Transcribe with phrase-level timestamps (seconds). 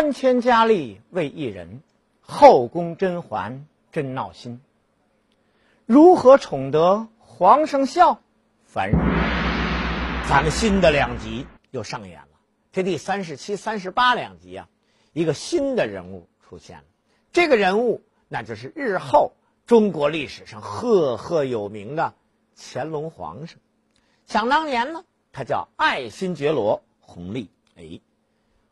[0.00, 1.82] 三千佳丽为一人，
[2.22, 4.58] 后宫甄嬛真闹心。
[5.84, 8.18] 如何宠得皇上笑？
[8.64, 8.98] 烦人。
[10.26, 12.28] 咱们新的两集又上演了，
[12.72, 14.68] 这第三十七、三十八两集啊，
[15.12, 16.84] 一个新的人物出现了。
[17.30, 19.34] 这个人物那就是日后
[19.66, 22.14] 中国历史上赫赫有名的
[22.56, 23.58] 乾隆皇上。
[24.24, 27.50] 想当年呢，他叫爱新觉罗弘历。
[27.76, 28.00] 哎，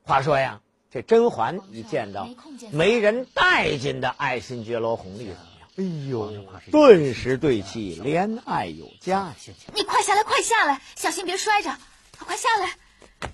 [0.05, 2.29] 话说呀，这甄嬛一见到
[2.73, 5.69] 没人待见的爱新觉罗弘历怎么样？
[5.77, 6.33] 哎呦，
[6.73, 9.35] 顿时对其怜爱有加。
[9.75, 11.77] 你快下来，快下来，小心别摔着。
[12.19, 13.29] 快下来，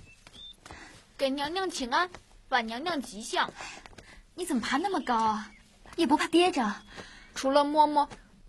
[1.17, 2.09] 给娘娘请安，
[2.49, 3.51] 晚娘娘吉祥。
[4.35, 5.51] 你怎么爬那么高啊？
[5.95, 6.75] 也不怕跌着？
[7.33, 8.07] 除了嬷嬷，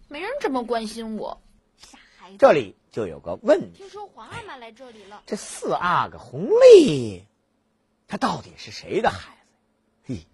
[0.08, 1.40] 没人这么关心我。
[1.78, 5.22] 傻孩子，这里就有个问题：听说皇阿玛来这里了。
[5.26, 7.24] 这四阿哥弘历，
[8.08, 10.12] 他到底是谁的孩子？
[10.12, 10.26] 嘿，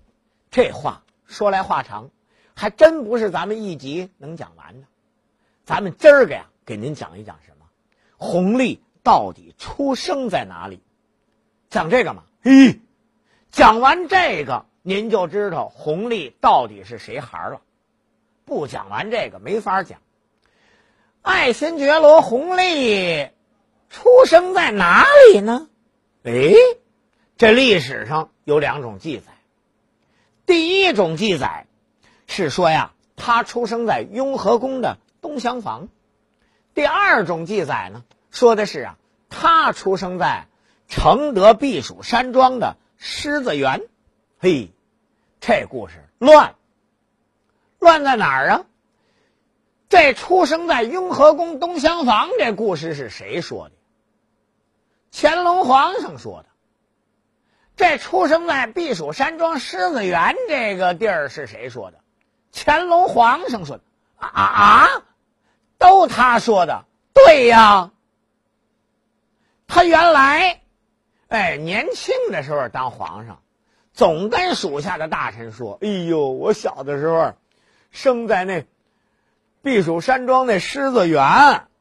[0.50, 2.10] 这话说来话长，
[2.54, 4.86] 还真不是咱们一集能讲完的。
[5.64, 7.66] 咱们今儿个呀，给您讲一讲什么？
[8.16, 10.82] 弘历到底出生在哪里？
[11.70, 12.24] 讲这个嘛？
[12.42, 12.80] 嘿，
[13.50, 17.62] 讲完这个，您就知道弘历到底是谁孩儿了。
[18.44, 20.00] 不讲完这个，没法讲。
[21.22, 23.30] 爱新觉罗弘历
[23.88, 25.68] 出生在哪里呢？
[26.24, 26.52] 哎，
[27.42, 29.32] 这历史上有两种记载。
[30.46, 31.66] 第一种记载
[32.28, 35.88] 是说呀，他出生在雍和宫的东厢房；
[36.72, 38.96] 第二种记载呢，说的是啊，
[39.28, 40.46] 他出生在
[40.86, 43.82] 承德避暑山庄的狮子园。
[44.38, 44.70] 嘿，
[45.40, 46.54] 这故事乱，
[47.80, 48.66] 乱在哪儿啊？
[49.88, 53.74] 这出生在雍和宫东厢房这故事是谁说的？
[55.10, 56.51] 乾隆皇上说的。
[57.82, 61.98] 这出生在避暑山庄狮子园这个地儿是谁说的？
[62.52, 63.82] 乾隆皇上说的。
[64.14, 64.88] 啊啊！
[65.78, 66.84] 都他说的。
[67.12, 67.90] 对呀。
[69.66, 70.60] 他原来，
[71.26, 73.42] 哎，年轻的时候当皇上，
[73.92, 77.34] 总跟属下的大臣说：“哎呦，我小的时候，
[77.90, 78.64] 生在那。”
[79.60, 81.20] 避暑山庄那狮子园，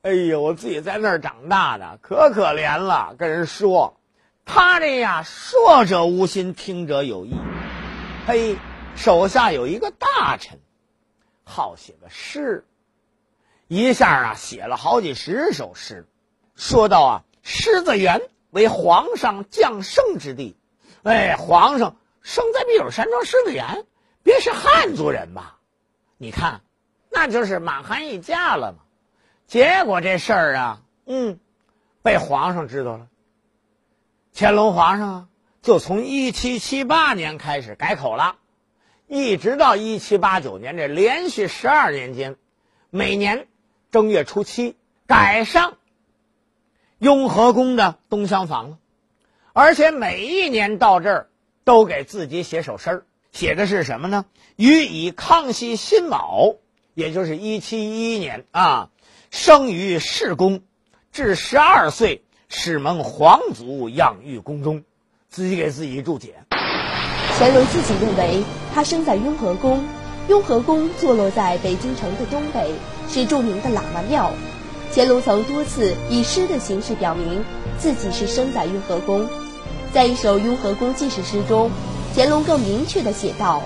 [0.02, 3.14] 哎呦，我自己在那儿长大的，可可怜了。
[3.20, 4.01] 跟人说，
[4.46, 7.34] 他这呀，说者无心，听者有意。
[8.28, 8.58] 嘿，
[8.96, 10.60] 手下有一个大臣，
[11.44, 12.66] 好写个诗，
[13.68, 16.08] 一下啊写了好几十首诗，
[16.56, 20.58] 说到啊，狮子园为皇上降生之地。
[21.04, 23.86] 哎，皇上生在避暑山庄狮子园，
[24.24, 25.58] 别是汉族人吧？
[26.18, 26.62] 你看。
[27.14, 28.86] 那就是满汉一家了嘛，
[29.46, 31.38] 结果这事儿啊，嗯，
[32.02, 33.08] 被皇上知道了。
[34.34, 35.28] 乾隆皇上啊
[35.62, 38.38] 就从一七七八年开始改口了，
[39.08, 42.36] 一直到一七八九年这连续十二年间，
[42.90, 43.48] 每年
[43.92, 44.76] 正月初七
[45.06, 45.78] 改上
[46.98, 48.78] 雍和宫的东厢房了，
[49.54, 51.30] 而且每一年到这儿
[51.64, 54.26] 都给自己写首诗儿，写的是什么呢？
[54.56, 56.56] 予以康熙辛卯。
[56.94, 58.90] 也就是一七一一年啊，
[59.30, 60.62] 生于世宫，
[61.14, 62.22] 至十二岁，
[62.54, 64.84] 是蒙皇祖养育宫中，
[65.30, 66.36] 自己给自己注解。
[67.40, 68.44] 乾隆自己认为，
[68.76, 69.82] 他生在雍和宫，
[70.28, 72.74] 雍和宫坐落在北京城的东北，
[73.10, 74.34] 是著名的喇嘛庙。
[74.94, 77.46] 乾隆曾多次以诗的形式表明
[77.80, 79.26] 自己是生在雍和宫，
[79.94, 81.72] 在一首《雍和宫记事诗》中，
[82.14, 83.64] 乾隆更明确地写道：“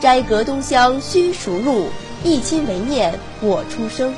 [0.00, 1.88] 斋阁东厢须熟路。”
[2.22, 4.14] 一亲为念我出生，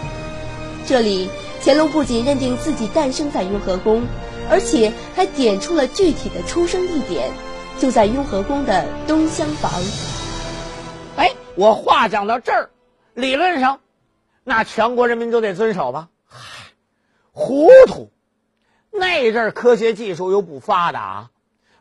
[0.87, 1.29] 这里
[1.67, 4.07] 乾隆不仅认定自己诞生在雍和宫，
[4.49, 7.29] 而且还点出了具体的出生地点，
[7.81, 9.73] 就在雍和宫的东厢房。
[11.17, 12.71] 哎，我话讲到这儿，
[13.15, 13.81] 理论上，
[14.45, 16.09] 那全国人民都得遵守吧？
[16.25, 16.39] 嗨，
[17.33, 18.13] 糊涂！
[18.93, 21.31] 那阵儿科学技术又不发达，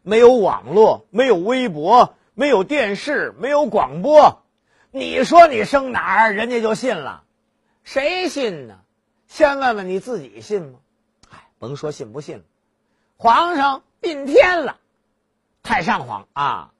[0.01, 4.41] 没有网络，没有微博，没有电视，没有广播。
[4.89, 7.21] 你说你生哪儿，人家就信了，
[7.83, 8.79] 谁信呢？
[9.27, 10.79] 先问问你自己信吗？
[11.31, 12.43] 哎，甭说信不信了，
[13.17, 14.77] 皇上殡天了，
[15.63, 16.71] 太上皇啊，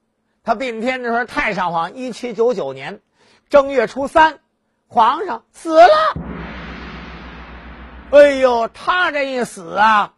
[0.44, 3.02] 他殡天的时候，太上皇一七九九年
[3.50, 4.40] 正月初三，
[4.88, 5.90] 皇上死了。
[8.12, 10.14] 哎呦，他这一死啊，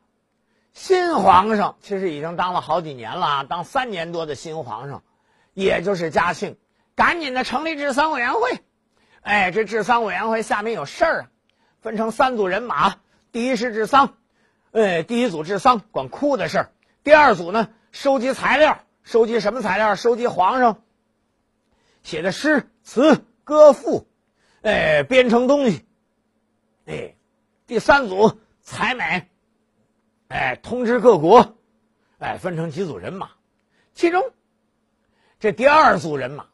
[0.74, 5.02] 新皇上其实已经当了好几年了啊，当三年多的新皇上，
[5.54, 6.58] 也就是嘉庆。
[6.96, 8.42] 赶紧的成立治丧委员会，
[9.22, 11.30] 哎，这治丧委员会下面有事儿啊，
[11.82, 12.96] 分成三组人马。
[13.32, 14.16] 第一是治丧，
[14.72, 16.66] 哎，第一组治丧管哭的事儿；
[17.04, 19.96] 第二组呢收集材料，收集什么材料？
[19.96, 20.82] 收集皇上
[22.04, 24.08] 写的诗词歌赋，
[24.62, 25.86] 哎，编成东西。
[26.86, 27.16] 哎，
[27.68, 29.30] 第三组采买，
[30.30, 31.58] 哎，通知各国，
[32.18, 33.32] 哎，分成几组人马，
[33.94, 34.32] 其中
[35.40, 36.48] 这第二组人马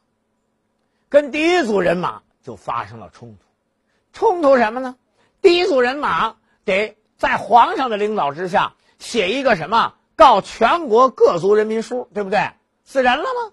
[1.08, 3.44] 跟第一组人马就发生了冲突。
[4.12, 4.96] 冲突什么呢？
[5.44, 12.52] 第一组人马得在皇上的领导之下写一个什么告全国各族人民书，对不对？
[12.82, 13.52] 死人了吗？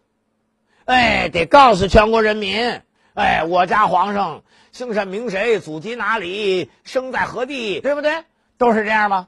[0.85, 2.79] 哎，得告诉全国人民，
[3.13, 8.23] 哎，我家皇上姓甚名谁，祖籍哪里，生在何地，对不对？
[8.57, 9.27] 都是这样吗？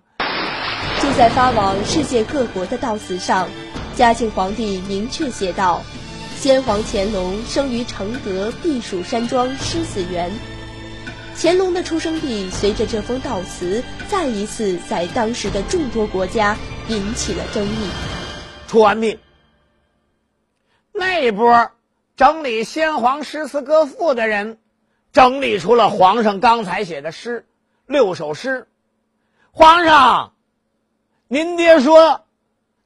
[1.01, 3.50] 就在发往世界各国的悼词上，
[3.98, 5.81] 嘉庆皇帝明确写道
[6.39, 10.31] ：“先皇乾隆生于承德避暑山庄狮子园。”
[11.35, 16.56] 乾隆的出生地随着这封悼词，再一次在当时的众多国家
[16.88, 17.89] 引起了争议。
[18.68, 19.19] 出完毕。
[20.91, 21.71] 那一波
[22.15, 24.59] 整理先皇诗词歌赋的人，
[25.12, 27.45] 整理出了皇上刚才写的诗
[27.88, 28.68] 六首诗。
[29.51, 30.33] 皇上，
[31.27, 32.25] 您爹说，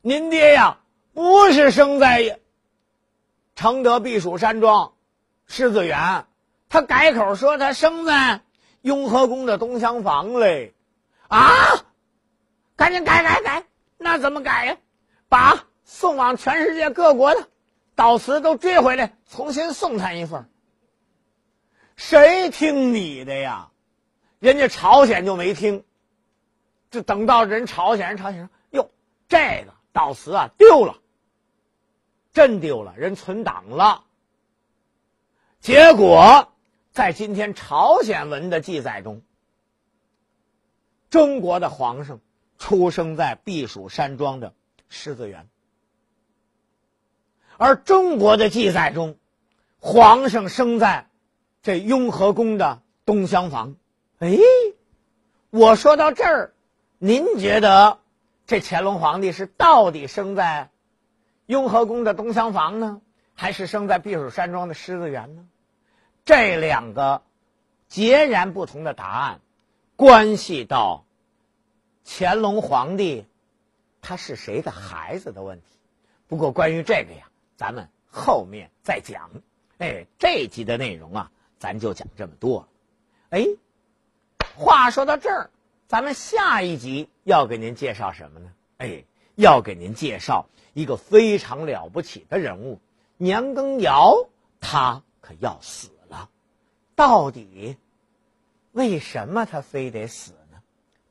[0.02, 0.80] 您爹呀
[1.14, 2.40] 不是生在
[3.56, 4.94] 承德避暑山庄
[5.48, 6.26] 狮子园。
[6.70, 8.42] 他改口说他生在
[8.82, 10.74] 雍和宫的东厢房嘞，
[11.28, 11.48] 啊！
[12.76, 13.66] 赶紧改改改，
[13.98, 14.78] 那怎么改呀？
[15.30, 17.48] 把送往全世界各国的
[17.96, 20.50] 悼词都追回来，重新送他一份。
[21.96, 23.72] 谁听你的呀？
[24.40, 25.84] 人家朝鲜就没听。
[26.92, 28.92] 就等到人朝鲜人朝鲜说：“哟，
[29.28, 30.98] 这个悼词啊丢了，
[32.32, 34.04] 真丢了，人存档了。”
[35.60, 36.54] 结果。
[36.98, 39.22] 在今天朝鲜文的记载中，
[41.12, 42.22] 中国的皇上
[42.58, 44.56] 出生在避暑山庄的
[44.90, 45.48] 狮子园，
[47.58, 49.16] 而中国的记载中，
[49.80, 51.08] 皇上生在
[51.62, 53.76] 这雍和宫的东厢房。
[54.18, 54.36] 哎，
[55.52, 56.56] 我说到这儿，
[56.98, 58.00] 您觉得
[58.48, 60.72] 这乾隆皇帝是到底生在
[61.46, 63.02] 雍和宫的东厢房呢，
[63.36, 65.46] 还是生在避暑山庄的狮子园呢？
[66.28, 67.22] 这两个
[67.88, 69.40] 截然不同的答案，
[69.96, 71.06] 关系到
[72.04, 73.26] 乾隆皇帝
[74.02, 75.68] 他是谁的孩子的问题。
[76.28, 79.32] 不过关于这个呀，咱们后面再讲。
[79.78, 82.68] 哎，这一集的内容啊，咱就讲这么多了。
[83.30, 83.46] 哎，
[84.58, 85.50] 话说到这儿，
[85.88, 88.52] 咱们下一集要给您介绍什么呢？
[88.80, 92.82] 哎，要给您介绍一个非常了不起的人物——
[93.16, 94.28] 年羹尧，
[94.60, 95.88] 他可要死。
[96.98, 97.78] 到底
[98.72, 100.58] 为什么他非得死呢？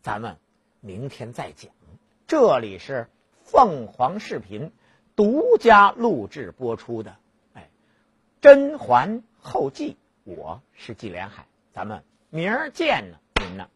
[0.03, 0.37] 咱们
[0.81, 1.71] 明天再讲。
[2.27, 3.09] 这里是
[3.44, 4.73] 凤凰视频
[5.15, 7.17] 独家录制播出的，
[7.55, 7.71] 哎，
[8.43, 9.93] 《甄嬛后记》，
[10.25, 13.69] 我是纪连海，咱们明儿见呢，您呢？